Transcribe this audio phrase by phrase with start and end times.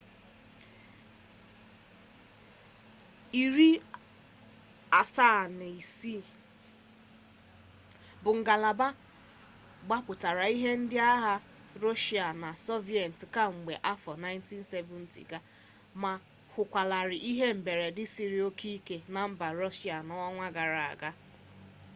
[3.41, 6.01] il-76
[8.23, 8.87] bụ ngalaba
[9.85, 11.33] gbapụtara ihe nke ndị agha
[11.83, 15.39] rọshịa na sọviyetị kamgbe afọ 1970 ga
[16.01, 16.11] ma
[16.53, 21.11] hụkwalarị ihe mberede siri oke ike na mba rọshịa n'ọnwa gara aga